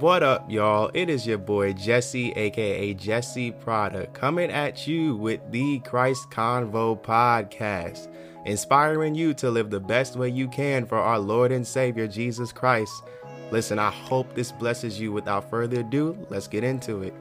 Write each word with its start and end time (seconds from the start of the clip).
What 0.00 0.22
up, 0.22 0.50
y'all? 0.50 0.90
It 0.94 1.10
is 1.10 1.26
your 1.26 1.36
boy 1.36 1.74
Jesse, 1.74 2.32
aka 2.32 2.94
Jesse 2.94 3.50
Prada, 3.50 4.06
coming 4.06 4.50
at 4.50 4.86
you 4.86 5.14
with 5.14 5.42
the 5.50 5.80
Christ 5.80 6.30
Convo 6.30 6.98
podcast, 6.98 8.08
inspiring 8.46 9.14
you 9.14 9.34
to 9.34 9.50
live 9.50 9.68
the 9.68 9.78
best 9.78 10.16
way 10.16 10.30
you 10.30 10.48
can 10.48 10.86
for 10.86 10.96
our 10.96 11.18
Lord 11.18 11.52
and 11.52 11.66
Savior 11.66 12.06
Jesus 12.06 12.50
Christ. 12.50 13.02
Listen, 13.50 13.78
I 13.78 13.90
hope 13.90 14.34
this 14.34 14.52
blesses 14.52 14.98
you. 14.98 15.12
Without 15.12 15.50
further 15.50 15.80
ado, 15.80 16.16
let's 16.30 16.48
get 16.48 16.64
into 16.64 17.02
it. 17.02 17.12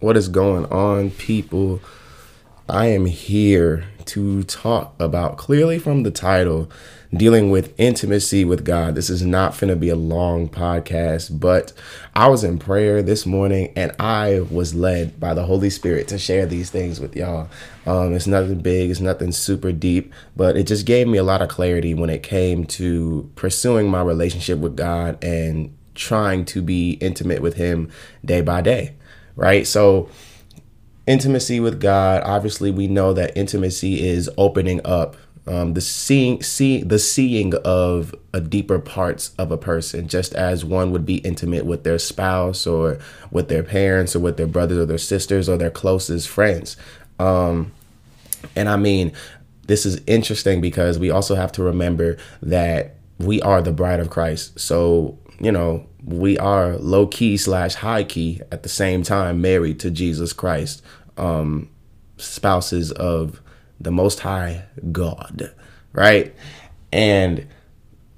What 0.00 0.16
is 0.16 0.26
going 0.26 0.66
on, 0.66 1.12
people? 1.12 1.80
I 2.68 2.86
am 2.86 3.06
here 3.06 3.84
to 4.06 4.42
talk 4.42 4.94
about 5.00 5.36
clearly 5.36 5.78
from 5.78 6.02
the 6.02 6.10
title 6.10 6.68
dealing 7.14 7.50
with 7.50 7.72
intimacy 7.78 8.44
with 8.44 8.64
God. 8.64 8.96
This 8.96 9.08
is 9.08 9.22
not 9.22 9.58
going 9.58 9.68
to 9.68 9.76
be 9.76 9.88
a 9.88 9.96
long 9.96 10.48
podcast, 10.48 11.38
but 11.38 11.72
I 12.14 12.26
was 12.26 12.42
in 12.42 12.58
prayer 12.58 13.02
this 13.02 13.24
morning 13.24 13.72
and 13.76 13.92
I 14.00 14.40
was 14.50 14.74
led 14.74 15.20
by 15.20 15.32
the 15.32 15.44
Holy 15.44 15.70
Spirit 15.70 16.08
to 16.08 16.18
share 16.18 16.44
these 16.44 16.68
things 16.68 16.98
with 16.98 17.14
y'all. 17.14 17.48
Um, 17.86 18.14
it's 18.14 18.26
nothing 18.26 18.58
big, 18.58 18.90
it's 18.90 18.98
nothing 19.00 19.30
super 19.30 19.70
deep, 19.70 20.12
but 20.34 20.56
it 20.56 20.66
just 20.66 20.86
gave 20.86 21.06
me 21.06 21.18
a 21.18 21.24
lot 21.24 21.42
of 21.42 21.48
clarity 21.48 21.94
when 21.94 22.10
it 22.10 22.24
came 22.24 22.64
to 22.64 23.30
pursuing 23.36 23.88
my 23.88 24.02
relationship 24.02 24.58
with 24.58 24.76
God 24.76 25.22
and 25.22 25.76
trying 25.94 26.44
to 26.46 26.62
be 26.62 26.92
intimate 26.94 27.42
with 27.42 27.54
Him 27.54 27.90
day 28.24 28.40
by 28.40 28.60
day, 28.60 28.94
right? 29.36 29.66
So, 29.68 30.08
intimacy 31.06 31.60
with 31.60 31.80
God, 31.80 32.22
obviously, 32.24 32.70
we 32.70 32.86
know 32.86 33.12
that 33.12 33.36
intimacy 33.36 34.06
is 34.06 34.30
opening 34.36 34.80
up 34.84 35.16
um, 35.48 35.74
the 35.74 35.80
seeing, 35.80 36.42
see 36.42 36.82
the 36.82 36.98
seeing 36.98 37.54
of 37.64 38.14
a 38.32 38.40
deeper 38.40 38.80
parts 38.80 39.32
of 39.38 39.52
a 39.52 39.56
person, 39.56 40.08
just 40.08 40.34
as 40.34 40.64
one 40.64 40.90
would 40.90 41.06
be 41.06 41.18
intimate 41.18 41.64
with 41.64 41.84
their 41.84 41.98
spouse 41.98 42.66
or 42.66 42.98
with 43.30 43.48
their 43.48 43.62
parents 43.62 44.16
or 44.16 44.18
with 44.18 44.36
their 44.36 44.48
brothers 44.48 44.78
or 44.78 44.86
their 44.86 44.98
sisters 44.98 45.48
or 45.48 45.56
their 45.56 45.70
closest 45.70 46.28
friends. 46.28 46.76
Um, 47.20 47.72
and 48.56 48.68
I 48.68 48.76
mean, 48.76 49.12
this 49.68 49.86
is 49.86 50.00
interesting 50.06 50.60
because 50.60 50.98
we 50.98 51.10
also 51.10 51.36
have 51.36 51.52
to 51.52 51.62
remember 51.62 52.16
that 52.42 52.96
we 53.18 53.40
are 53.42 53.62
the 53.62 53.72
bride 53.72 54.00
of 54.00 54.10
Christ. 54.10 54.58
So 54.58 55.18
you 55.40 55.52
know, 55.52 55.86
we 56.04 56.38
are 56.38 56.76
low 56.76 57.06
key 57.06 57.36
slash 57.36 57.74
high 57.74 58.04
key 58.04 58.40
at 58.50 58.62
the 58.62 58.68
same 58.68 59.02
time 59.02 59.40
married 59.40 59.80
to 59.80 59.90
Jesus 59.90 60.32
Christ, 60.32 60.82
um, 61.16 61.68
spouses 62.16 62.92
of 62.92 63.40
the 63.80 63.90
Most 63.90 64.20
High 64.20 64.64
God, 64.92 65.52
right? 65.92 66.34
And 66.92 67.46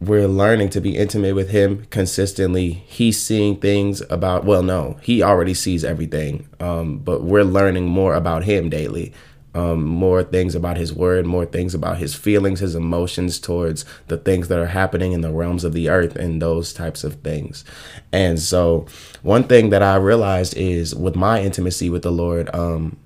we're 0.00 0.28
learning 0.28 0.68
to 0.70 0.80
be 0.80 0.96
intimate 0.96 1.34
with 1.34 1.50
Him 1.50 1.86
consistently. 1.86 2.70
He's 2.70 3.20
seeing 3.20 3.56
things 3.56 4.02
about, 4.10 4.44
well, 4.44 4.62
no, 4.62 4.98
He 5.02 5.22
already 5.22 5.54
sees 5.54 5.84
everything, 5.84 6.48
um, 6.60 6.98
but 6.98 7.24
we're 7.24 7.42
learning 7.42 7.86
more 7.86 8.14
about 8.14 8.44
Him 8.44 8.70
daily 8.70 9.12
um, 9.54 9.84
more 9.84 10.22
things 10.22 10.54
about 10.54 10.76
his 10.76 10.92
word, 10.92 11.26
more 11.26 11.46
things 11.46 11.74
about 11.74 11.98
his 11.98 12.14
feelings, 12.14 12.60
his 12.60 12.74
emotions 12.74 13.38
towards 13.38 13.84
the 14.08 14.18
things 14.18 14.48
that 14.48 14.58
are 14.58 14.66
happening 14.66 15.12
in 15.12 15.20
the 15.20 15.32
realms 15.32 15.64
of 15.64 15.72
the 15.72 15.88
earth 15.88 16.16
and 16.16 16.40
those 16.40 16.72
types 16.72 17.02
of 17.04 17.14
things. 17.22 17.64
And 18.12 18.38
so, 18.38 18.86
one 19.22 19.44
thing 19.44 19.70
that 19.70 19.82
I 19.82 19.96
realized 19.96 20.56
is 20.56 20.94
with 20.94 21.16
my 21.16 21.42
intimacy 21.42 21.90
with 21.90 22.02
the 22.02 22.12
Lord, 22.12 22.54
um, 22.54 22.98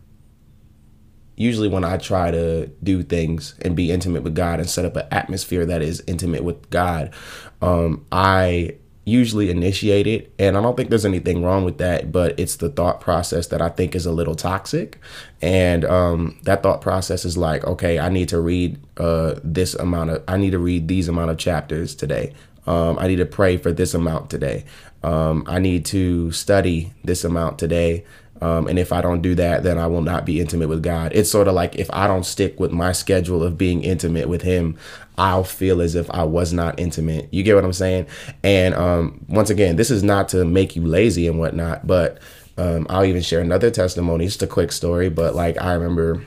usually 1.37 1.69
when 1.69 1.85
I 1.85 1.97
try 1.97 2.31
to 2.31 2.67
do 2.83 3.03
things 3.03 3.55
and 3.63 3.75
be 3.77 3.91
intimate 3.91 4.23
with 4.23 4.35
God 4.35 4.61
and 4.61 4.69
set 4.69 4.85
up 4.85 4.97
an 4.97 5.07
atmosphere 5.11 5.65
that 5.67 5.83
is 5.83 6.03
intimate 6.07 6.45
with 6.45 6.71
God, 6.71 7.13
um, 7.61 8.05
I 8.11 8.77
usually 9.05 9.51
initiate 9.51 10.07
it 10.07 10.33
and 10.39 10.57
i 10.57 10.63
don't 10.63 10.77
think 10.77 10.89
there's 10.89 11.05
anything 11.05 11.43
wrong 11.43 11.65
with 11.65 11.79
that 11.79 12.13
but 12.13 12.39
it's 12.39 12.57
the 12.57 12.69
thought 12.69 13.01
process 13.01 13.49
that 13.49 13.61
i 13.61 13.69
think 13.69 13.97
is 13.97 14.07
a 14.07 14.13
little 14.13 14.37
toxic 14.37 14.99
and 15.41 15.85
um, 15.85 16.39
that 16.45 16.63
thought 16.63 16.81
process 16.81 17.25
is 17.25 17.37
like 17.37 17.65
okay 17.65 17.99
i 17.99 18.09
need 18.09 18.29
to 18.29 18.41
read 18.41 18.79
uh, 18.99 19.35
this 19.43 19.75
amount 19.75 20.11
of 20.11 20.23
i 20.29 20.37
need 20.37 20.51
to 20.51 20.59
read 20.59 20.87
these 20.87 21.09
amount 21.09 21.31
of 21.31 21.39
chapters 21.39 21.95
today. 21.95 22.33
Um, 22.65 22.97
i 23.01 23.09
need 23.09 23.17
to 23.17 23.27
pray 23.27 23.57
for 23.57 23.73
this 23.73 23.93
amount 23.93 24.31
today. 24.31 24.65
Um, 25.03 25.43
i 25.49 25.59
need 25.59 25.85
to 25.87 26.31
study 26.31 26.93
this 27.03 27.25
amount 27.25 27.59
today 27.59 28.05
um, 28.43 28.67
and 28.67 28.77
if 28.77 28.93
I 28.93 29.01
don't 29.01 29.23
do 29.23 29.37
that, 29.37 29.63
then 29.63 29.79
I 29.79 29.87
will 29.87 30.03
not 30.03 30.27
be 30.27 30.41
intimate 30.41 30.69
with 30.69 30.83
God. 30.83 31.13
It's 31.15 31.31
sort 31.31 31.47
of 31.47 31.55
like 31.55 31.77
if 31.77 31.89
I 31.93 32.09
don't 32.09 32.27
stick 32.27 32.59
with 32.59 32.73
my 32.73 32.91
schedule 32.91 33.45
of 33.45 33.57
being 33.57 33.85
intimate 33.85 34.29
with 34.29 34.43
Him, 34.43 34.77
I'll 35.17 35.45
feel 35.45 35.81
as 35.81 35.95
if 35.95 36.11
I 36.11 36.25
was 36.25 36.53
not 36.53 36.81
intimate. 36.81 37.29
You 37.33 37.45
get 37.45 37.55
what 37.55 37.65
I'm 37.65 37.73
saying? 37.73 38.09
And 38.43 38.75
um, 38.75 39.25
once 39.29 39.49
again, 39.49 39.77
this 39.77 39.93
is 39.93 40.03
not 40.03 40.29
to 40.31 40.45
make 40.45 40.75
you 40.75 40.85
lazy 40.85 41.29
and 41.29 41.39
whatnot, 41.39 41.87
but 41.87 42.19
um, 42.59 42.89
I'll 42.91 43.05
even 43.05 43.23
share 43.23 43.39
another 43.39 43.71
testimony, 43.71 44.25
just 44.25 44.43
a 44.43 44.49
quick 44.49 44.73
story. 44.73 45.09
But 45.09 45.37
like, 45.37 45.63
I 45.63 45.75
remember, 45.75 46.25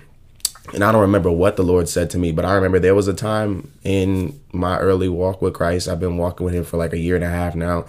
and 0.74 0.86
I 0.86 0.94
don't 0.94 1.02
remember 1.02 1.32
what 1.32 1.58
the 1.58 1.64
Lord 1.64 1.90
said 1.90 2.10
to 2.12 2.18
me, 2.18 2.32
but 2.32 2.46
I 2.46 2.54
remember 2.54 2.80
there 2.80 2.96
was 2.96 3.10
a 3.10 3.14
time 3.14 3.74
in 3.84 4.40
my 4.54 4.78
early 4.80 5.10
walk 5.10 5.42
with 5.42 5.54
Christ. 5.54 5.90
I've 5.90 6.00
been 6.00 6.16
walking 6.16 6.46
with 6.46 6.54
Him 6.54 6.64
for 6.64 6.78
like 6.78 6.94
a 6.94 6.98
year 6.98 7.16
and 7.16 7.26
a 7.26 7.30
half 7.30 7.56
now. 7.56 7.88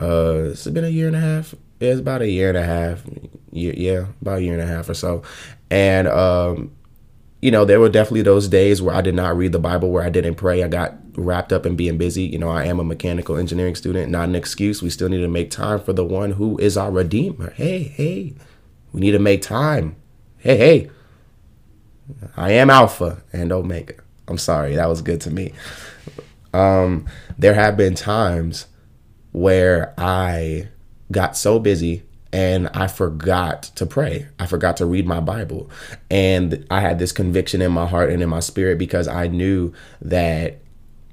Uh, 0.00 0.48
it's 0.52 0.66
been 0.66 0.84
a 0.84 0.88
year 0.88 1.08
and 1.08 1.16
a 1.16 1.20
half 1.20 1.54
it's 1.80 2.00
about 2.00 2.22
a 2.22 2.28
year 2.28 2.48
and 2.48 2.58
a 2.58 2.64
half. 2.64 3.02
Yeah, 3.52 4.06
about 4.20 4.38
a 4.38 4.42
year 4.42 4.54
and 4.54 4.62
a 4.62 4.66
half 4.66 4.88
or 4.88 4.94
so. 4.94 5.22
And 5.70 6.08
um, 6.08 6.72
you 7.40 7.50
know, 7.50 7.64
there 7.64 7.80
were 7.80 7.88
definitely 7.88 8.22
those 8.22 8.48
days 8.48 8.82
where 8.82 8.94
I 8.94 9.00
did 9.00 9.14
not 9.14 9.36
read 9.36 9.52
the 9.52 9.58
Bible, 9.58 9.90
where 9.90 10.04
I 10.04 10.10
didn't 10.10 10.36
pray. 10.36 10.62
I 10.62 10.68
got 10.68 10.94
wrapped 11.16 11.52
up 11.52 11.66
in 11.66 11.76
being 11.76 11.98
busy. 11.98 12.24
You 12.24 12.38
know, 12.38 12.50
I 12.50 12.64
am 12.64 12.80
a 12.80 12.84
mechanical 12.84 13.36
engineering 13.36 13.74
student, 13.74 14.10
not 14.10 14.28
an 14.28 14.34
excuse. 14.34 14.82
We 14.82 14.90
still 14.90 15.08
need 15.08 15.20
to 15.20 15.28
make 15.28 15.50
time 15.50 15.80
for 15.80 15.92
the 15.92 16.04
one 16.04 16.32
who 16.32 16.58
is 16.58 16.76
our 16.76 16.90
Redeemer. 16.90 17.52
Hey, 17.52 17.84
hey, 17.84 18.34
we 18.92 19.00
need 19.00 19.12
to 19.12 19.18
make 19.18 19.42
time. 19.42 19.96
Hey, 20.38 20.56
hey, 20.56 20.90
I 22.36 22.52
am 22.52 22.70
Alpha 22.70 23.22
and 23.32 23.52
Omega. 23.52 23.94
I'm 24.28 24.38
sorry, 24.38 24.74
that 24.76 24.88
was 24.88 25.02
good 25.02 25.20
to 25.22 25.30
me. 25.30 25.52
Um, 26.52 27.06
there 27.38 27.54
have 27.54 27.76
been 27.76 27.94
times 27.94 28.66
where 29.32 29.94
I 29.98 30.68
got 31.10 31.36
so 31.36 31.58
busy 31.58 32.02
and 32.32 32.68
I 32.74 32.86
forgot 32.86 33.62
to 33.76 33.86
pray. 33.86 34.26
I 34.38 34.46
forgot 34.46 34.76
to 34.78 34.86
read 34.86 35.06
my 35.06 35.20
Bible. 35.20 35.70
And 36.10 36.66
I 36.70 36.80
had 36.80 36.98
this 36.98 37.12
conviction 37.12 37.62
in 37.62 37.72
my 37.72 37.86
heart 37.86 38.10
and 38.10 38.22
in 38.22 38.28
my 38.28 38.40
spirit 38.40 38.78
because 38.78 39.08
I 39.08 39.28
knew 39.28 39.72
that 40.02 40.58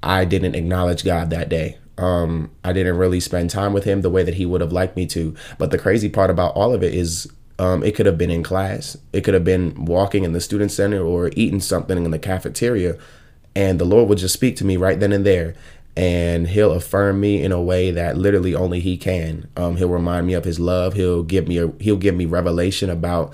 I 0.01 0.25
didn't 0.25 0.55
acknowledge 0.55 1.05
God 1.05 1.29
that 1.29 1.49
day. 1.49 1.77
Um, 1.97 2.51
I 2.63 2.73
didn't 2.73 2.97
really 2.97 3.19
spend 3.19 3.51
time 3.51 3.71
with 3.71 3.83
him 3.83 4.01
the 4.01 4.09
way 4.09 4.23
that 4.23 4.33
he 4.33 4.45
would 4.45 4.61
have 4.61 4.73
liked 4.73 4.97
me 4.97 5.05
to. 5.07 5.35
But 5.57 5.71
the 5.71 5.77
crazy 5.77 6.09
part 6.09 6.29
about 6.29 6.55
all 6.55 6.73
of 6.73 6.83
it 6.83 6.93
is 6.93 7.31
um, 7.59 7.83
it 7.83 7.95
could 7.95 8.07
have 8.07 8.17
been 8.17 8.31
in 8.31 8.43
class, 8.43 8.97
it 9.13 9.21
could 9.21 9.35
have 9.35 9.43
been 9.43 9.85
walking 9.85 10.23
in 10.23 10.33
the 10.33 10.41
student 10.41 10.71
center 10.71 11.01
or 11.01 11.29
eating 11.35 11.61
something 11.61 12.03
in 12.03 12.11
the 12.11 12.19
cafeteria. 12.19 12.97
And 13.55 13.79
the 13.79 13.85
Lord 13.85 14.09
would 14.09 14.17
just 14.17 14.33
speak 14.33 14.55
to 14.57 14.65
me 14.65 14.75
right 14.75 14.99
then 14.99 15.13
and 15.13 15.25
there 15.25 15.53
and 15.95 16.47
he'll 16.47 16.71
affirm 16.71 17.19
me 17.19 17.41
in 17.41 17.51
a 17.51 17.61
way 17.61 17.91
that 17.91 18.17
literally 18.17 18.55
only 18.55 18.79
he 18.79 18.97
can. 18.97 19.47
Um, 19.55 19.75
he'll 19.77 19.89
remind 19.89 20.25
me 20.25 20.33
of 20.33 20.43
his 20.43 20.59
love. 20.59 20.93
He'll 20.93 21.23
give 21.23 21.47
me 21.47 21.57
a 21.59 21.71
he'll 21.79 21.97
give 21.97 22.15
me 22.15 22.25
revelation 22.25 22.89
about 22.89 23.33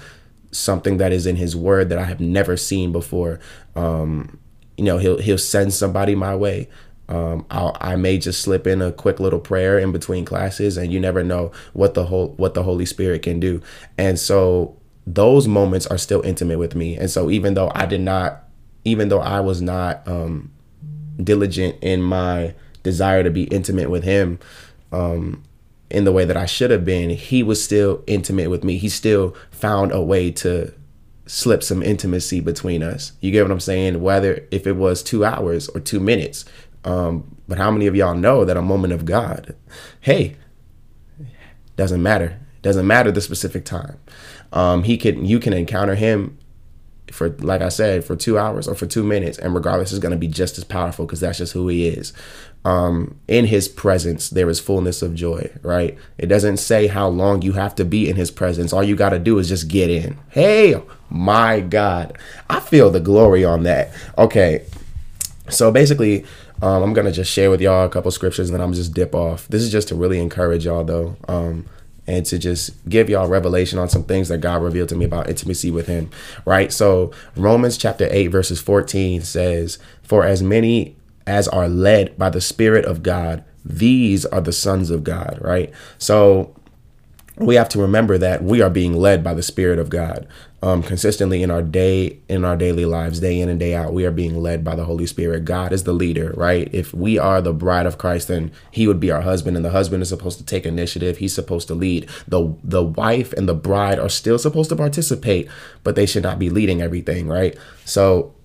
something 0.52 0.98
that 0.98 1.12
is 1.12 1.26
in 1.26 1.36
his 1.36 1.56
word 1.56 1.90
that 1.90 2.00
I 2.00 2.04
have 2.06 2.20
never 2.20 2.58
seen 2.58 2.92
before. 2.92 3.40
Um, 3.76 4.40
you 4.78 4.84
know, 4.84 4.98
he'll 4.98 5.20
he'll 5.20 5.38
send 5.38 5.74
somebody 5.74 6.16
my 6.16 6.36
way. 6.36 6.70
Um, 7.08 7.48
i 7.50 7.96
may 7.96 8.20
just 8.20 8.40
slip 8.42 8.68
in 8.68 8.84
a 8.84 8.92
quick 8.92 9.20
little 9.20 9.40
prayer 9.40 9.80
in 9.80 9.92
between 9.92 10.26
classes, 10.26 10.78
and 10.78 10.94
you 10.94 11.00
never 11.00 11.24
know 11.24 11.52
what 11.74 11.96
the 11.96 12.06
whole 12.06 12.30
what 12.38 12.54
the 12.54 12.64
Holy 12.64 12.86
Spirit 12.86 13.24
can 13.24 13.40
do. 13.40 13.62
And 13.98 14.20
so 14.20 14.78
those 15.08 15.48
moments 15.48 15.88
are 15.88 15.98
still 15.98 16.22
intimate 16.22 16.60
with 16.60 16.76
me. 16.76 16.96
And 16.96 17.10
so 17.10 17.32
even 17.32 17.56
though 17.56 17.72
I 17.74 17.88
did 17.88 18.02
not, 18.02 18.44
even 18.86 19.10
though 19.10 19.22
I 19.22 19.40
was 19.40 19.60
not 19.60 20.08
um, 20.08 20.52
diligent 21.24 21.76
in 21.82 22.02
my 22.02 22.54
desire 22.84 23.24
to 23.24 23.30
be 23.30 23.44
intimate 23.44 23.90
with 23.90 24.04
him 24.04 24.40
um, 24.92 25.44
in 25.90 26.04
the 26.04 26.12
way 26.12 26.26
that 26.26 26.38
I 26.38 26.46
should 26.46 26.72
have 26.72 26.86
been, 26.86 27.10
he 27.10 27.44
was 27.44 27.64
still 27.64 28.04
intimate 28.08 28.50
with 28.50 28.64
me. 28.64 28.78
He 28.78 28.90
still 28.90 29.36
found 29.52 29.92
a 29.92 30.02
way 30.02 30.32
to 30.32 30.74
slip 31.26 31.64
some 31.64 31.84
intimacy 31.84 32.40
between 32.40 32.84
us. 32.84 33.14
You 33.22 33.32
get 33.32 33.44
what 33.44 33.52
I'm 33.52 33.60
saying? 33.60 34.02
Whether 34.02 34.46
if 34.52 34.68
it 34.68 34.76
was 34.76 35.04
two 35.04 35.26
hours 35.26 35.68
or 35.70 35.80
two 35.80 36.00
minutes. 36.00 36.46
Um, 36.86 37.36
but 37.48 37.58
how 37.58 37.72
many 37.72 37.88
of 37.88 37.96
y'all 37.96 38.16
know 38.16 38.46
that 38.46 38.58
a 38.58 38.62
moment 38.62 38.94
of 38.94 39.06
God, 39.06 39.56
hey, 40.02 40.38
doesn't 41.76 42.02
matter. 42.02 42.40
Doesn't 42.62 42.88
matter 42.88 43.12
the 43.12 43.22
specific 43.22 43.66
time. 43.66 44.00
Um, 44.52 44.84
he 44.84 44.98
can 44.98 45.26
you 45.26 45.40
can 45.40 45.54
encounter 45.54 45.96
him 45.96 46.38
for 47.12 47.30
like 47.30 47.62
I 47.62 47.70
said 47.70 48.04
for 48.04 48.16
two 48.16 48.38
hours 48.38 48.68
or 48.68 48.76
for 48.76 48.86
two 48.86 49.04
minutes, 49.04 49.38
and 49.38 49.54
regardless, 49.54 49.92
is 49.92 50.00
going 50.00 50.12
to 50.12 50.18
be 50.18 50.28
just 50.28 50.58
as 50.58 50.64
powerful 50.64 51.06
because 51.06 51.20
that's 51.20 51.38
just 51.38 51.54
who 51.54 51.68
he 51.68 51.88
is. 51.88 52.14
Um, 52.66 53.20
in 53.28 53.46
his 53.46 53.68
presence, 53.68 54.30
there 54.30 54.50
is 54.50 54.60
fullness 54.60 55.02
of 55.02 55.16
joy. 55.16 55.50
Right? 55.62 55.98
It 56.18 56.28
doesn't 56.28 56.58
say 56.58 56.88
how 56.88 57.08
long 57.08 57.42
you 57.42 57.54
have 57.54 57.76
to 57.76 57.86
be 57.86 58.10
in 58.10 58.16
his 58.16 58.32
presence. 58.32 58.74
All 58.74 58.84
you 58.84 58.96
got 58.96 59.10
to 59.10 59.20
do 59.20 59.40
is 59.40 59.48
just 59.50 59.68
get 59.68 59.90
in. 59.90 60.18
Hey, 60.30 60.76
my 61.10 61.60
God, 61.62 62.18
I 62.50 62.60
feel 62.60 62.90
the 62.92 63.00
glory 63.00 63.46
on 63.46 63.64
that. 63.64 63.92
Okay, 64.18 64.66
so 65.50 65.72
basically, 65.72 66.26
Um, 66.62 66.84
I'm 66.84 66.94
gonna 66.94 67.14
just 67.14 67.32
share 67.32 67.50
with 67.50 67.62
y'all 67.62 67.86
a 67.86 67.90
couple 67.90 68.12
scriptures 68.12 68.50
and 68.50 68.54
then 68.54 68.62
I'm 68.62 68.74
just 68.74 68.94
dip 68.94 69.16
off. 69.16 69.48
This 69.48 69.62
is 69.64 69.72
just 69.72 69.88
to 69.88 69.96
really 69.96 70.20
encourage 70.20 70.66
y'all 70.66 70.84
though. 70.84 71.16
Um, 71.26 71.66
and 72.10 72.26
to 72.26 72.40
just 72.40 72.72
give 72.90 73.08
y'all 73.08 73.28
revelation 73.28 73.78
on 73.78 73.88
some 73.88 74.04
things 74.04 74.30
that 74.30 74.40
God 74.40 74.64
revealed 74.64 74.90
to 74.90 74.96
me 74.96 75.06
about 75.06 75.30
intimacy 75.30 75.70
with 75.70 75.86
Him, 75.86 76.10
right? 76.44 76.74
So, 76.74 77.12
Romans 77.36 77.78
chapter 77.78 78.08
8, 78.10 78.28
verses 78.28 78.60
14 78.60 79.22
says, 79.22 79.78
For 80.02 80.26
as 80.26 80.42
many 80.42 80.96
as 81.28 81.48
are 81.48 81.70
led 81.70 82.18
by 82.18 82.32
the 82.32 82.42
Spirit 82.42 82.84
of 82.84 83.04
God, 83.04 83.44
these 83.64 84.26
are 84.26 84.42
the 84.42 84.52
sons 84.52 84.90
of 84.90 85.04
God, 85.04 85.38
right? 85.42 85.72
So, 86.00 86.56
we 87.40 87.56
have 87.56 87.70
to 87.70 87.80
remember 87.80 88.18
that 88.18 88.44
we 88.44 88.62
are 88.62 88.70
being 88.70 88.94
led 88.94 89.24
by 89.24 89.34
the 89.34 89.42
Spirit 89.42 89.80
of 89.80 89.90
God 89.90 90.28
um, 90.62 90.84
consistently 90.84 91.42
in 91.42 91.50
our 91.50 91.62
day, 91.62 92.20
in 92.28 92.44
our 92.44 92.58
daily 92.58 92.84
lives, 92.84 93.22
day 93.22 93.40
in 93.40 93.48
and 93.48 93.60
day 93.60 93.74
out. 93.74 93.94
We 93.94 94.06
are 94.06 94.12
being 94.12 94.42
led 94.42 94.64
by 94.64 94.76
the 94.76 94.84
Holy 94.84 95.06
Spirit. 95.06 95.46
God 95.46 95.72
is 95.72 95.84
the 95.84 95.94
leader, 95.94 96.34
right? 96.36 96.70
If 96.74 96.94
we 96.94 97.18
are 97.18 97.42
the 97.42 97.54
bride 97.54 97.86
of 97.86 97.98
Christ, 97.98 98.28
then 98.28 98.52
He 98.72 98.88
would 98.88 99.00
be 99.00 99.10
our 99.10 99.22
husband, 99.22 99.56
and 99.56 99.66
the 99.66 99.72
husband 99.72 100.04
is 100.04 100.10
supposed 100.10 100.38
to 100.40 100.46
take 100.46 100.66
initiative. 100.66 101.18
He's 101.18 101.34
supposed 101.34 101.70
to 101.70 101.76
lead. 101.76 102.10
the 102.28 102.54
The 102.64 102.84
wife 102.84 103.32
and 103.34 103.48
the 103.48 103.56
bride 103.56 104.00
are 104.00 104.10
still 104.10 104.38
supposed 104.38 104.70
to 104.70 104.76
participate, 104.76 105.48
but 105.84 105.96
they 105.96 106.06
should 106.06 106.24
not 106.24 106.40
be 106.40 106.50
leading 106.50 106.82
everything, 106.82 107.30
right? 107.30 107.58
So 107.86 108.36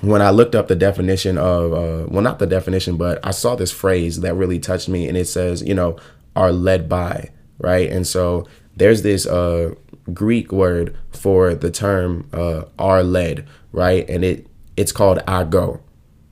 when 0.00 0.22
I 0.22 0.30
looked 0.30 0.54
up 0.54 0.68
the 0.68 0.76
definition 0.76 1.38
of, 1.38 1.72
uh, 1.72 2.06
well, 2.08 2.22
not 2.22 2.38
the 2.38 2.46
definition, 2.46 2.96
but 2.96 3.18
I 3.26 3.32
saw 3.32 3.56
this 3.56 3.72
phrase 3.72 4.20
that 4.20 4.34
really 4.34 4.60
touched 4.60 4.88
me, 4.88 5.08
and 5.08 5.16
it 5.16 5.26
says, 5.26 5.60
you 5.62 5.74
know, 5.74 5.96
are 6.36 6.52
led 6.52 6.88
by 6.88 7.30
right? 7.58 7.90
And 7.90 8.06
so 8.06 8.46
there's 8.76 9.02
this 9.02 9.26
uh, 9.26 9.74
Greek 10.12 10.52
word 10.52 10.96
for 11.10 11.54
the 11.54 11.70
term 11.70 12.28
uh, 12.32 12.64
are 12.78 13.02
led, 13.02 13.46
right? 13.72 14.08
And 14.08 14.24
it 14.24 14.46
it's 14.76 14.92
called 14.92 15.20
ago, 15.26 15.80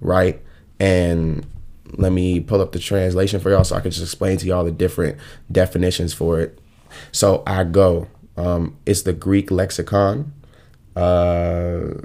right? 0.00 0.42
And 0.78 1.46
let 1.96 2.12
me 2.12 2.40
pull 2.40 2.60
up 2.60 2.72
the 2.72 2.78
translation 2.78 3.40
for 3.40 3.50
y'all 3.50 3.64
so 3.64 3.76
I 3.76 3.80
can 3.80 3.90
just 3.90 4.02
explain 4.02 4.38
to 4.38 4.46
y'all 4.46 4.64
the 4.64 4.70
different 4.70 5.18
definitions 5.50 6.12
for 6.14 6.40
it. 6.40 6.58
So 7.12 7.42
ago, 7.46 8.08
um, 8.36 8.76
it's 8.86 9.02
the 9.02 9.12
Greek 9.12 9.50
lexicon. 9.50 10.32
Uh, 10.96 12.02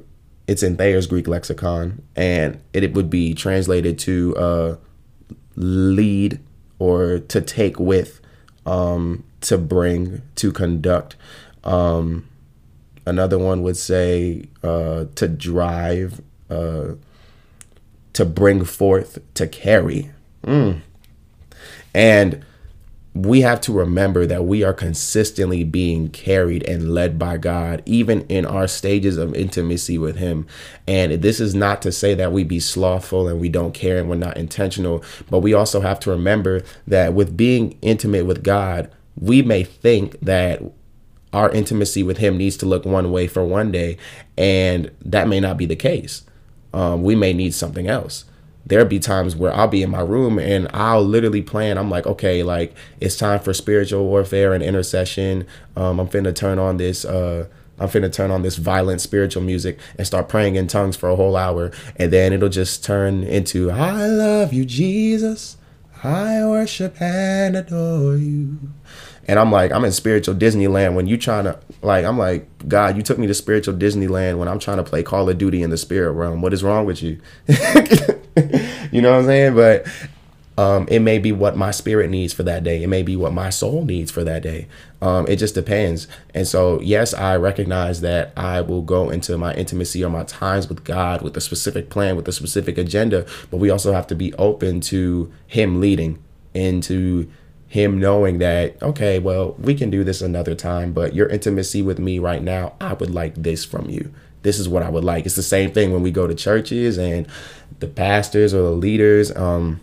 it's 0.48 0.62
in 0.62 0.78
Thayer's 0.78 1.08
Greek 1.08 1.28
lexicon, 1.28 2.04
and 2.16 2.62
it, 2.74 2.84
it 2.84 2.94
would 2.94 3.10
be 3.10 3.34
translated 3.34 3.98
to 4.00 4.36
uh, 4.36 4.76
lead 5.56 6.40
or 6.78 7.20
to 7.20 7.42
take 7.42 7.80
with 7.80 8.22
um, 8.66 9.24
to 9.42 9.58
bring, 9.58 10.22
to 10.36 10.52
conduct. 10.52 11.16
Um, 11.64 12.28
another 13.06 13.38
one 13.38 13.62
would 13.64 13.78
say 13.78 14.48
uh, 14.64 15.06
to 15.16 15.28
drive, 15.28 16.22
uh, 16.50 16.94
to 18.14 18.26
bring 18.26 18.64
forth, 18.64 19.20
to 19.36 19.48
carry. 19.48 20.12
Mm. 20.44 20.82
And 21.94 22.46
we 23.16 23.40
have 23.40 23.62
to 23.62 23.72
remember 23.72 24.26
that 24.26 24.44
we 24.44 24.62
are 24.62 24.74
consistently 24.74 25.64
being 25.64 26.10
carried 26.10 26.64
and 26.64 26.94
led 26.94 27.18
by 27.18 27.38
God, 27.38 27.82
even 27.86 28.28
in 28.28 28.46
our 28.46 28.68
stages 28.68 29.16
of 29.16 29.34
intimacy 29.34 29.98
with 29.98 30.18
Him. 30.18 30.46
And 30.86 31.14
this 31.22 31.40
is 31.40 31.56
not 31.56 31.82
to 31.84 31.94
say 31.94 32.14
that 32.14 32.34
we 32.34 32.44
be 32.44 32.60
slothful 32.60 33.30
and 33.30 33.40
we 33.40 33.48
don't 33.48 33.74
care 33.74 33.98
and 33.98 34.10
we're 34.10 34.18
not 34.18 34.36
intentional, 34.36 35.02
but 35.30 35.40
we 35.40 35.54
also 35.54 35.80
have 35.80 35.98
to 36.02 36.10
remember 36.10 36.62
that 36.86 37.14
with 37.14 37.38
being 37.38 37.78
intimate 37.82 38.26
with 38.26 38.44
God, 38.44 38.92
we 39.18 39.42
may 39.42 39.64
think 39.64 40.20
that 40.20 40.62
our 41.32 41.50
intimacy 41.52 42.04
with 42.04 42.18
Him 42.18 42.38
needs 42.38 42.58
to 42.58 42.66
look 42.66 42.84
one 42.84 43.14
way 43.14 43.28
for 43.28 43.46
one 43.46 43.72
day, 43.72 43.98
and 44.38 44.92
that 45.06 45.30
may 45.30 45.40
not 45.40 45.56
be 45.56 45.66
the 45.66 45.76
case. 45.78 46.24
Um, 46.74 47.02
we 47.02 47.16
may 47.16 47.32
need 47.32 47.54
something 47.54 47.88
else 47.88 48.26
there'll 48.66 48.86
be 48.86 49.00
times 49.00 49.36
where 49.36 49.54
I'll 49.54 49.68
be 49.68 49.84
in 49.84 49.90
my 49.90 50.02
room 50.02 50.40
and 50.40 50.68
I'll 50.74 51.04
literally 51.04 51.42
plan. 51.42 51.78
I'm 51.78 51.90
like, 51.90 52.06
okay, 52.08 52.44
like 52.44 52.76
it's 53.00 53.16
time 53.16 53.40
for 53.40 53.54
spiritual 53.54 54.06
warfare 54.06 54.54
and 54.54 54.64
intercession. 54.64 55.46
Um, 55.76 56.00
I'm 56.00 56.08
finna 56.08 56.36
turn 56.36 56.60
on 56.60 56.78
this. 56.78 57.06
Uh, 57.06 57.48
I'm 57.78 57.90
finna 57.90 58.12
turn 58.12 58.32
on 58.32 58.42
this 58.42 58.56
violent 58.56 59.02
spiritual 59.02 59.44
music 59.44 59.80
and 59.98 60.08
start 60.08 60.30
praying 60.30 60.56
in 60.56 60.68
tongues 60.68 60.96
for 60.96 61.10
a 61.10 61.16
whole 61.16 61.36
hour, 61.36 61.72
and 61.98 62.12
then 62.12 62.32
it'll 62.32 62.50
just 62.50 62.84
turn 62.84 63.24
into 63.24 63.70
"I 63.70 64.08
love 64.08 64.54
you, 64.54 64.66
Jesus. 64.66 65.58
I 66.04 66.46
worship 66.46 67.02
and 67.02 67.56
adore 67.56 68.16
you." 68.16 68.60
And 69.28 69.40
I'm 69.40 69.52
like, 69.52 69.72
I'm 69.72 69.84
in 69.84 69.92
spiritual 69.92 70.36
Disneyland 70.36 70.94
when 70.94 71.08
you 71.08 71.18
trying 71.18 71.46
to 71.46 71.60
like, 71.82 72.06
I'm 72.06 72.18
like, 72.18 72.48
God, 72.68 72.96
you 72.96 73.04
took 73.04 73.18
me 73.18 73.28
to 73.28 73.34
spiritual 73.34 73.74
Disneyland 73.74 74.38
when 74.38 74.48
I'm 74.48 74.60
trying 74.60 74.78
to 74.78 74.84
play 74.84 75.04
Call 75.04 75.30
of 75.30 75.38
Duty 75.38 75.64
in 75.64 75.72
the 75.72 75.78
spirit 75.78 76.12
realm. 76.12 76.42
What 76.42 76.54
is 76.54 76.64
wrong 76.64 76.86
with 76.86 77.02
you? 77.02 77.20
you 78.96 79.02
know 79.02 79.12
what 79.12 79.20
I'm 79.20 79.26
saying? 79.26 79.56
But 79.56 79.88
um, 80.58 80.88
it 80.90 81.00
may 81.00 81.20
be 81.20 81.32
what 81.32 81.58
my 81.58 81.72
spirit 81.72 82.10
needs 82.10 82.34
for 82.34 82.44
that 82.44 82.64
day. 82.64 82.82
It 82.82 82.88
may 82.88 83.04
be 83.04 83.16
what 83.16 83.34
my 83.34 83.50
soul 83.50 83.84
needs 83.84 84.10
for 84.10 84.24
that 84.24 84.42
day. 84.42 84.68
Um, 85.02 85.28
it 85.28 85.36
just 85.36 85.54
depends. 85.54 86.08
And 86.34 86.48
so, 86.48 86.80
yes, 86.82 87.14
I 87.14 87.36
recognize 87.36 88.02
that 88.02 88.32
I 88.38 88.62
will 88.62 88.82
go 88.82 89.10
into 89.10 89.38
my 89.38 89.54
intimacy 89.54 90.04
or 90.04 90.10
my 90.10 90.24
times 90.24 90.70
with 90.70 90.84
God 90.84 91.22
with 91.22 91.36
a 91.36 91.42
specific 91.42 91.90
plan, 91.90 92.16
with 92.16 92.28
a 92.28 92.32
specific 92.32 92.78
agenda. 92.78 93.26
But 93.52 93.58
we 93.58 93.70
also 93.70 93.92
have 93.92 94.08
to 94.08 94.16
be 94.16 94.34
open 94.36 94.80
to 94.82 95.32
Him 95.48 95.82
leading 95.82 96.24
into 96.54 97.28
him 97.68 98.00
knowing 98.00 98.38
that 98.38 98.82
okay 98.82 99.20
well 99.20 99.54
we 99.60 99.76
can 99.76 99.90
do 99.90 100.04
this 100.04 100.22
another 100.22 100.56
time 100.56 100.94
but 100.94 101.14
your 101.14 101.28
intimacy 101.28 101.82
with 101.82 102.00
me 102.00 102.20
right 102.20 102.42
now 102.42 102.74
i 102.80 102.94
would 102.94 103.14
like 103.14 103.36
this 103.36 103.66
from 103.66 103.90
you 103.90 104.14
this 104.44 104.60
is 104.60 104.70
what 104.70 104.82
i 104.82 104.90
would 104.90 105.04
like 105.04 105.26
it's 105.26 105.36
the 105.36 105.44
same 105.44 105.72
thing 105.72 105.92
when 105.92 106.02
we 106.02 106.12
go 106.12 106.26
to 106.26 106.34
churches 106.36 106.98
and 106.98 107.28
the 107.80 107.88
pastors 107.88 108.54
or 108.54 108.62
the 108.64 108.72
leaders 108.72 109.36
um 109.36 109.80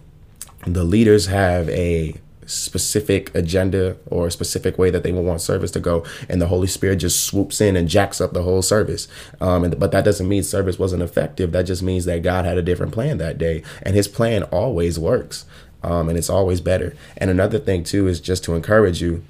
the 0.67 0.85
leaders 0.85 1.27
have 1.27 1.69
a 1.71 2.15
specific 2.45 3.33
agenda 3.35 3.97
or 4.07 4.27
a 4.27 4.31
specific 4.31 4.77
way 4.77 4.91
that 4.91 5.05
they 5.05 5.13
want 5.13 5.41
service 5.41 5.71
to 5.71 5.81
go 5.81 6.05
and 6.29 6.41
the 6.41 6.49
holy 6.49 6.67
spirit 6.67 6.97
just 6.97 7.25
swoops 7.25 7.61
in 7.61 7.77
and 7.77 7.89
jacks 7.89 8.21
up 8.21 8.33
the 8.33 8.43
whole 8.43 8.61
service 8.61 9.07
um, 9.41 9.65
and, 9.65 9.79
but 9.79 9.93
that 9.93 10.05
doesn't 10.05 10.29
mean 10.29 10.43
service 10.43 10.79
wasn't 10.79 11.01
effective 11.01 11.53
that 11.53 11.63
just 11.63 11.83
means 11.83 12.05
that 12.05 12.23
god 12.23 12.45
had 12.45 12.59
a 12.59 12.63
different 12.63 12.93
plan 12.93 13.17
that 13.19 13.39
day 13.39 13.63
and 13.83 13.95
his 13.95 14.09
plan 14.09 14.43
always 14.45 14.99
works 14.99 15.47
um, 15.83 16.09
and 16.09 16.17
it's 16.17 16.31
always 16.31 16.61
better. 16.61 16.95
And 17.17 17.31
another 17.31 17.59
thing 17.59 17.85
too 17.85 18.07
is 18.07 18.21
just 18.21 18.45
to 18.45 18.55
encourage 18.55 19.01
you. 19.03 19.25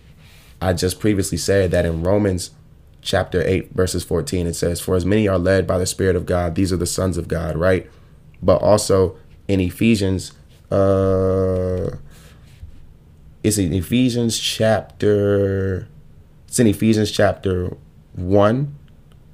I 0.60 0.72
just 0.74 1.00
previously 1.00 1.38
said 1.38 1.70
that 1.70 1.84
in 1.86 2.02
Romans 2.02 2.50
chapter 3.00 3.42
8 3.44 3.72
verses 3.72 4.04
14 4.04 4.46
it 4.46 4.54
says 4.54 4.80
for 4.80 4.94
as 4.94 5.04
many 5.04 5.26
are 5.26 5.36
led 5.36 5.66
by 5.66 5.76
the 5.76 5.86
spirit 5.86 6.14
of 6.14 6.24
God 6.24 6.54
these 6.54 6.72
are 6.72 6.76
the 6.76 6.86
sons 6.86 7.18
of 7.18 7.26
God 7.26 7.56
right 7.56 7.90
but 8.42 8.60
also 8.62 9.16
in 9.48 9.60
Ephesians 9.60 10.32
uh 10.70 11.96
it's 13.42 13.58
in 13.58 13.72
Ephesians 13.72 14.38
chapter 14.38 15.88
it's 16.46 16.58
in 16.58 16.66
Ephesians 16.66 17.10
chapter 17.10 17.76
1 18.14 18.74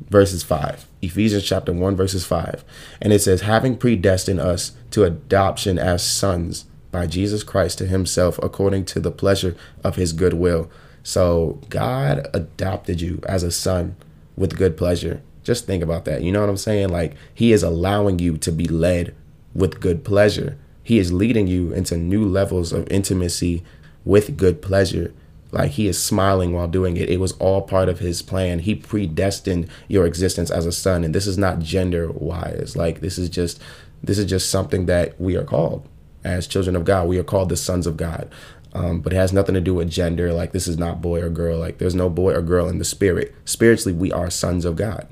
verses 0.08 0.42
5 0.42 0.86
Ephesians 1.02 1.44
chapter 1.44 1.72
1 1.72 1.96
verses 1.96 2.24
5 2.24 2.64
and 3.00 3.12
it 3.12 3.20
says 3.20 3.42
having 3.42 3.76
predestined 3.76 4.40
us 4.40 4.72
to 4.90 5.04
adoption 5.04 5.78
as 5.78 6.04
sons 6.04 6.66
by 6.90 7.06
Jesus 7.06 7.42
Christ 7.42 7.78
to 7.78 7.86
himself 7.86 8.38
according 8.42 8.84
to 8.86 9.00
the 9.00 9.10
pleasure 9.10 9.56
of 9.84 9.96
his 9.96 10.12
good 10.12 10.34
will. 10.34 10.70
So 11.02 11.60
God 11.68 12.26
adopted 12.34 13.00
you 13.00 13.20
as 13.26 13.42
a 13.42 13.50
son 13.50 13.96
with 14.36 14.56
good 14.56 14.76
pleasure. 14.76 15.22
Just 15.48 15.64
think 15.64 15.82
about 15.82 16.04
that. 16.04 16.20
You 16.20 16.30
know 16.30 16.40
what 16.40 16.50
I'm 16.50 16.58
saying? 16.58 16.90
Like 16.90 17.14
he 17.32 17.52
is 17.52 17.62
allowing 17.62 18.18
you 18.18 18.36
to 18.36 18.52
be 18.52 18.66
led 18.66 19.14
with 19.54 19.80
good 19.80 20.04
pleasure. 20.04 20.58
He 20.82 20.98
is 20.98 21.10
leading 21.10 21.46
you 21.46 21.72
into 21.72 21.96
new 21.96 22.22
levels 22.26 22.70
of 22.70 22.86
intimacy 22.90 23.64
with 24.04 24.36
good 24.36 24.60
pleasure. 24.60 25.14
Like 25.50 25.70
he 25.70 25.88
is 25.88 25.98
smiling 25.98 26.52
while 26.52 26.68
doing 26.68 26.98
it. 26.98 27.08
It 27.08 27.18
was 27.18 27.32
all 27.38 27.62
part 27.62 27.88
of 27.88 27.98
his 27.98 28.20
plan. 28.20 28.58
He 28.58 28.74
predestined 28.74 29.70
your 29.88 30.04
existence 30.04 30.50
as 30.50 30.66
a 30.66 30.70
son. 30.70 31.02
And 31.02 31.14
this 31.14 31.26
is 31.26 31.38
not 31.38 31.60
gender 31.60 32.12
wise. 32.12 32.76
Like 32.76 33.00
this 33.00 33.16
is 33.16 33.30
just 33.30 33.58
this 34.02 34.18
is 34.18 34.26
just 34.26 34.50
something 34.50 34.84
that 34.84 35.18
we 35.18 35.34
are 35.34 35.44
called 35.44 35.88
as 36.24 36.46
children 36.46 36.76
of 36.76 36.84
God. 36.84 37.08
We 37.08 37.18
are 37.18 37.24
called 37.24 37.48
the 37.48 37.56
sons 37.56 37.86
of 37.86 37.96
God. 37.96 38.30
Um, 38.74 39.00
but 39.00 39.12
it 39.12 39.16
has 39.16 39.32
nothing 39.32 39.54
to 39.54 39.60
do 39.60 39.74
with 39.74 39.90
gender. 39.90 40.32
Like 40.32 40.52
this 40.52 40.68
is 40.68 40.76
not 40.76 41.00
boy 41.00 41.22
or 41.22 41.30
girl. 41.30 41.58
Like 41.58 41.78
there's 41.78 41.94
no 41.94 42.10
boy 42.10 42.34
or 42.34 42.42
girl 42.42 42.68
in 42.68 42.78
the 42.78 42.84
spirit. 42.84 43.34
Spiritually, 43.44 43.96
we 43.96 44.12
are 44.12 44.30
sons 44.30 44.64
of 44.64 44.76
God. 44.76 45.08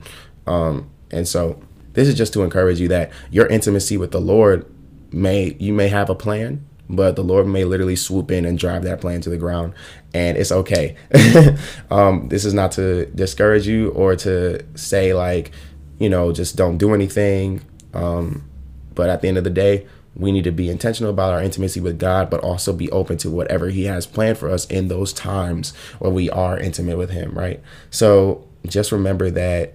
Um, 0.47 0.91
and 1.11 1.27
so 1.27 1.61
this 1.93 2.09
is 2.09 2.15
just 2.15 2.33
to 2.35 2.43
encourage 2.43 2.81
you 2.81 2.89
that 2.89 3.11
your 3.31 3.47
intimacy 3.47 3.97
with 3.97 4.13
the 4.13 4.21
Lord 4.21 4.71
may 5.13 5.57
you 5.59 5.73
may 5.73 5.89
have 5.89 6.11
a 6.11 6.15
plan, 6.15 6.65
but 6.89 7.17
the 7.17 7.25
Lord 7.25 7.47
may 7.47 7.65
literally 7.65 7.97
swoop 7.97 8.31
in 8.31 8.45
and 8.45 8.59
drive 8.59 8.83
that 8.85 9.01
plan 9.01 9.21
to 9.23 9.31
the 9.31 9.37
ground, 9.37 9.73
and 10.15 10.37
it's 10.37 10.53
okay. 10.53 10.97
um, 11.91 12.29
this 12.29 12.45
is 12.45 12.55
not 12.55 12.73
to 12.73 13.07
discourage 13.07 13.67
you 13.67 13.91
or 13.91 14.15
to 14.17 14.65
say 14.77 15.15
like, 15.15 15.53
you 15.99 16.09
know, 16.09 16.33
just 16.33 16.57
don't 16.57 16.79
do 16.79 16.95
anything. 16.95 17.63
Um, 17.95 18.49
but 18.95 19.09
at 19.09 19.23
the 19.23 19.29
end 19.29 19.39
of 19.39 19.45
the 19.45 19.51
day, 19.51 19.87
we 20.15 20.33
need 20.33 20.45
to 20.45 20.53
be 20.53 20.71
intentional 20.71 21.11
about 21.11 21.33
our 21.33 21.43
intimacy 21.43 21.81
with 21.81 21.99
God, 21.99 22.31
but 22.31 22.41
also 22.41 22.73
be 22.73 22.91
open 22.91 23.19
to 23.19 23.31
whatever 23.31 23.69
He 23.69 23.85
has 23.85 24.07
planned 24.07 24.39
for 24.39 24.51
us 24.51 24.67
in 24.67 24.89
those 24.89 25.13
times 25.13 25.75
where 25.99 26.11
we 26.11 26.31
are 26.31 26.59
intimate 26.59 26.97
with 26.97 27.11
Him, 27.11 27.37
right? 27.37 27.63
So 27.91 28.47
just 28.67 28.93
remember 28.93 29.31
that 29.31 29.75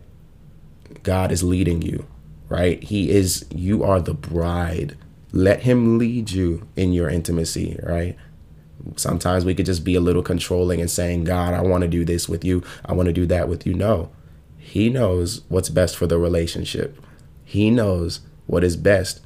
God 1.03 1.31
is 1.31 1.43
leading 1.43 1.81
you, 1.81 2.05
right? 2.49 2.81
He 2.83 3.09
is, 3.11 3.45
you 3.53 3.83
are 3.83 3.99
the 4.01 4.13
bride 4.13 4.97
Let 5.33 5.61
him 5.61 5.97
lead 5.97 6.31
you 6.31 6.67
in 6.75 6.91
your 6.91 7.09
intimacy, 7.09 7.79
right? 7.83 8.17
Sometimes 8.95 9.45
we 9.45 9.55
could 9.55 9.65
just 9.65 9.83
be 9.83 9.95
a 9.95 10.01
little 10.01 10.23
controlling 10.23 10.81
and 10.81 10.89
saying, 10.91 11.23
God, 11.23 11.53
I 11.53 11.61
want 11.61 11.83
to 11.83 11.87
do 11.87 12.03
this 12.03 12.27
with 12.27 12.43
you. 12.43 12.63
I 12.85 12.93
want 12.93 13.07
to 13.07 13.13
do 13.13 13.25
that 13.27 13.47
with 13.47 13.65
you. 13.65 13.73
No, 13.73 14.11
he 14.57 14.89
knows 14.89 15.41
what's 15.49 15.69
best 15.69 15.95
for 15.95 16.07
the 16.07 16.17
relationship. 16.17 17.01
He 17.45 17.69
knows 17.69 18.21
what 18.47 18.63
is 18.63 18.75
best. 18.75 19.21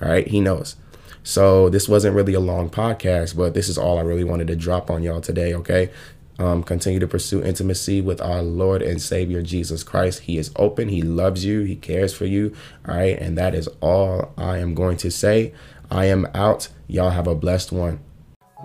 All 0.00 0.08
right. 0.08 0.26
He 0.26 0.40
knows. 0.40 0.76
So 1.22 1.70
this 1.70 1.88
wasn't 1.88 2.14
really 2.14 2.34
a 2.34 2.40
long 2.40 2.68
podcast, 2.68 3.36
but 3.36 3.54
this 3.54 3.68
is 3.68 3.78
all 3.78 3.98
I 3.98 4.02
really 4.02 4.24
wanted 4.24 4.48
to 4.48 4.56
drop 4.56 4.90
on 4.90 5.02
y'all 5.02 5.20
today. 5.20 5.54
Okay. 5.54 5.90
Um, 6.38 6.62
continue 6.62 6.98
to 6.98 7.06
pursue 7.06 7.42
intimacy 7.42 8.00
with 8.00 8.20
our 8.20 8.42
Lord 8.42 8.82
and 8.82 9.00
Savior 9.00 9.42
Jesus 9.42 9.82
Christ. 9.84 10.20
He 10.20 10.36
is 10.36 10.50
open. 10.56 10.88
He 10.88 11.02
loves 11.02 11.44
you. 11.44 11.60
He 11.62 11.76
cares 11.76 12.12
for 12.12 12.26
you. 12.26 12.54
All 12.88 12.96
right. 12.96 13.18
And 13.18 13.38
that 13.38 13.54
is 13.54 13.68
all 13.80 14.32
I 14.36 14.58
am 14.58 14.74
going 14.74 14.96
to 14.98 15.10
say. 15.10 15.52
I 15.90 16.06
am 16.06 16.26
out. 16.34 16.68
Y'all 16.88 17.10
have 17.10 17.28
a 17.28 17.34
blessed 17.34 17.70
one. 17.70 18.00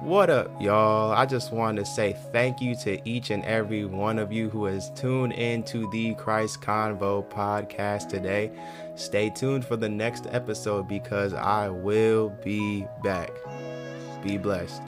What 0.01 0.29
up, 0.29 0.61
y'all? 0.61 1.11
I 1.11 1.25
just 1.25 1.51
wanted 1.51 1.83
to 1.83 1.91
say 1.91 2.15
thank 2.31 2.61
you 2.61 2.73
to 2.83 2.97
each 3.07 3.31
and 3.31 3.43
every 3.43 3.83
one 3.83 4.17
of 4.17 4.31
you 4.31 4.49
who 4.49 4.63
has 4.63 4.89
tuned 4.91 5.33
in 5.33 5.61
to 5.63 5.89
the 5.91 6.15
Christ 6.15 6.61
Convo 6.61 7.29
podcast 7.29 8.07
today. 8.07 8.49
Stay 8.95 9.29
tuned 9.29 9.65
for 9.65 9.75
the 9.75 9.89
next 9.89 10.25
episode 10.31 10.87
because 10.87 11.33
I 11.33 11.67
will 11.67 12.29
be 12.43 12.87
back. 13.03 13.31
Be 14.23 14.37
blessed. 14.37 14.81